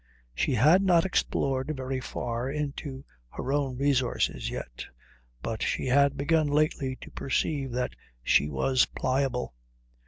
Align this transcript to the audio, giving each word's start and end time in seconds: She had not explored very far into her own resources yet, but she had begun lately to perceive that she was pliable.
She 0.33 0.55
had 0.55 0.81
not 0.81 1.05
explored 1.05 1.77
very 1.77 1.99
far 2.01 2.49
into 2.49 3.05
her 3.29 3.53
own 3.53 3.77
resources 3.77 4.49
yet, 4.49 4.87
but 5.43 5.61
she 5.61 5.85
had 5.85 6.17
begun 6.17 6.47
lately 6.47 6.95
to 7.01 7.11
perceive 7.11 7.71
that 7.73 7.93
she 8.23 8.49
was 8.49 8.87
pliable. 8.87 9.53